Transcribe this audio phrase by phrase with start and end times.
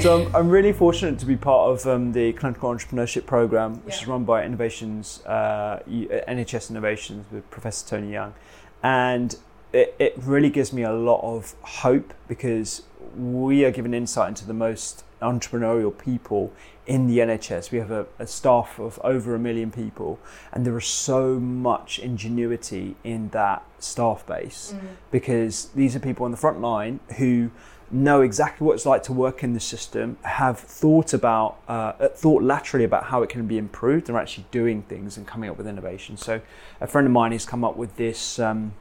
[0.00, 3.96] So I'm, I'm, really fortunate to be part of um, the clinical entrepreneurship program, which
[3.96, 4.02] yeah.
[4.02, 8.32] is run by Innovations uh, NHS Innovations with Professor Tony Young,
[8.80, 9.36] and
[9.72, 12.82] it, it really gives me a lot of hope because
[13.16, 16.52] we are given insight into the most entrepreneurial people
[16.86, 17.70] in the NHS.
[17.70, 20.18] We have a, a, staff of over a million people,
[20.52, 24.80] and there is so much ingenuity in that staff base mm.
[25.10, 27.50] because these are people on the front line who
[27.90, 32.42] know exactly what it's like to work in the system, have thought about, uh, thought
[32.42, 35.56] laterally about how it can be improved, and are actually doing things and coming up
[35.56, 36.16] with innovation.
[36.16, 36.40] So,
[36.80, 38.38] a friend of mine has come up with this.
[38.38, 38.72] Um,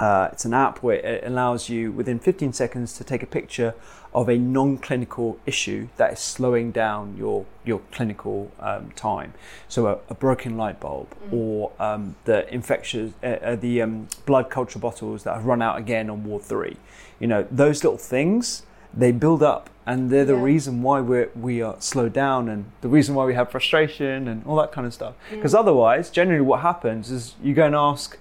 [0.00, 3.74] uh, it's an app where it allows you within 15 seconds to take a picture
[4.14, 9.34] of a non-clinical issue that is slowing down your your clinical um, time.
[9.68, 11.34] So a, a, broken light bulb, mm.
[11.34, 15.76] or um, the infectious, uh, uh, the um, blood culture bottles that have run out
[15.78, 16.78] again on ward three.
[17.18, 18.62] You know those little things
[18.94, 20.42] they build up, and they're the yeah.
[20.42, 24.46] reason why we're we are slowed down, and the reason why we have frustration and
[24.46, 25.14] all that kind of stuff.
[25.30, 25.58] Because mm.
[25.58, 28.18] otherwise, generally, what happens is you go and ask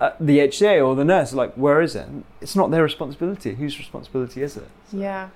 [0.00, 2.08] uh, the HCA or the nurse, like, where is it?
[2.40, 3.54] It's not their responsibility.
[3.54, 4.68] Whose responsibility is it?
[4.90, 4.96] So.
[4.96, 5.28] Yeah.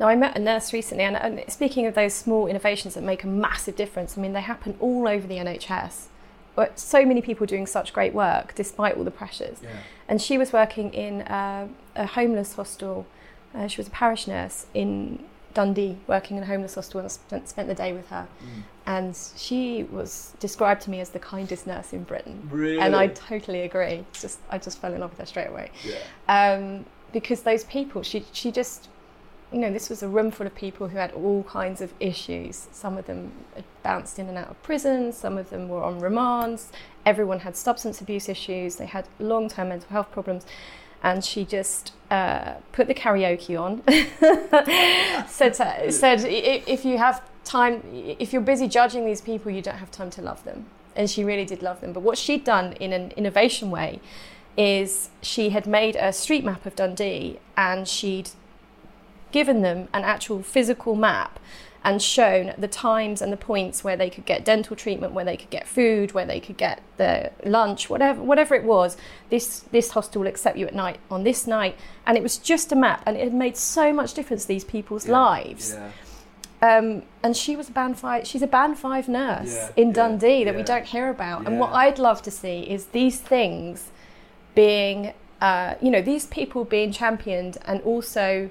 [0.00, 3.24] Now, I met a nurse recently, and, and, speaking of those small innovations that make
[3.24, 6.06] a massive difference, I mean, they happen all over the NHS.
[6.54, 9.58] But so many people doing such great work despite all the pressures.
[9.62, 9.76] Yeah.
[10.08, 13.06] And she was working in a, a homeless hostel.
[13.54, 15.22] Uh, she was a parish nurse in
[15.56, 18.28] Dundee, working in a homeless hostel, and spent, spent the day with her.
[18.42, 22.48] Mm and she was described to me as the kindest nurse in Britain.
[22.50, 22.78] Really?
[22.78, 24.04] And I totally agree.
[24.12, 25.70] Just I just fell in love with her straight away.
[25.84, 25.96] Yeah.
[26.28, 28.88] Um, because those people, she she just,
[29.52, 32.68] you know, this was a room full of people who had all kinds of issues.
[32.70, 35.12] Some of them had bounced in and out of prison.
[35.12, 36.68] Some of them were on remands.
[37.04, 38.76] Everyone had substance abuse issues.
[38.76, 40.46] They had long-term mental health problems
[41.02, 43.82] and she just uh, put the karaoke on.
[45.28, 45.56] said,
[45.92, 50.10] said if you have time, if you're busy judging these people, you don't have time
[50.10, 50.66] to love them.
[50.94, 51.92] And she really did love them.
[51.92, 54.00] But what she'd done in an innovation way
[54.56, 58.30] is she had made a street map of Dundee and she'd
[59.30, 61.38] given them an actual physical map
[61.86, 65.36] and shown the times and the points where they could get dental treatment, where they
[65.36, 68.96] could get food, where they could get the lunch, whatever whatever it was.
[69.30, 72.72] This this hostel will accept you at night on this night, and it was just
[72.72, 75.74] a map, and it had made so much difference to these people's yeah, lives.
[75.74, 75.90] Yeah.
[76.60, 78.26] Um, and she was a band five.
[78.26, 81.46] She's a band five nurse yeah, in Dundee that we don't hear about.
[81.46, 83.92] And what I'd love to see is these things
[84.56, 88.50] being, uh, you know, these people being championed, and also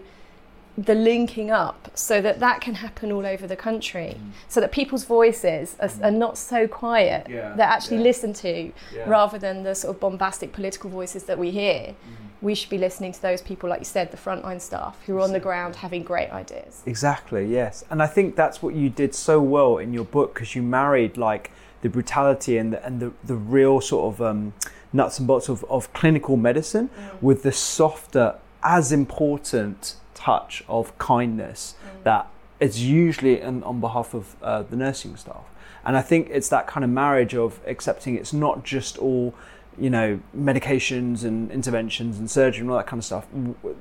[0.77, 4.31] the linking up so that that can happen all over the country mm.
[4.49, 6.03] so that people's voices are, mm.
[6.03, 8.03] are not so quiet yeah, they're actually yeah.
[8.03, 9.09] listened to yeah.
[9.09, 11.95] rather than the sort of bombastic political voices that we hear mm.
[12.41, 15.21] we should be listening to those people like you said the frontline staff who are
[15.21, 19.15] on the ground having great ideas exactly yes and i think that's what you did
[19.15, 21.51] so well in your book because you married like
[21.83, 24.53] the brutality and the, and the, the real sort of um,
[24.91, 27.21] nuts and bolts of, of clinical medicine mm.
[27.21, 32.03] with the softer as important touch of kindness mm.
[32.03, 32.27] that
[32.59, 35.45] is usually in, on behalf of uh, the nursing staff.
[35.85, 39.35] And I think it's that kind of marriage of accepting it's not just all,
[39.77, 43.27] you know, medications and interventions and surgery and all that kind of stuff.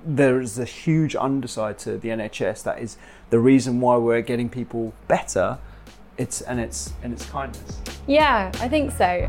[0.04, 2.98] There is a huge underside to the NHS that is
[3.30, 5.58] the reason why we're getting people better.
[6.18, 7.80] It's and it's and it's kindness.
[8.06, 9.28] Yeah, I think so.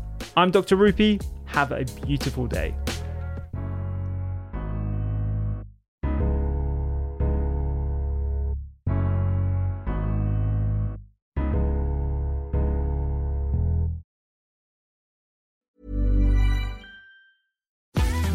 [0.37, 0.77] I'm Dr.
[0.77, 1.21] Rupy.
[1.45, 2.73] Have a beautiful day.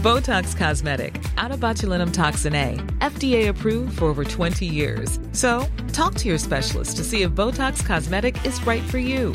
[0.02, 5.18] Botox Cosmetic, out of botulinum toxin A, FDA approved for over 20 years.
[5.32, 9.34] So, talk to your specialist to see if Botox Cosmetic is right for you.